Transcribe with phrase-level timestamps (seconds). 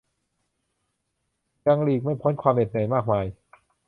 [1.67, 3.25] ยังหลีกไม่พ้นความเหน็ดเหนื่อยมากมาย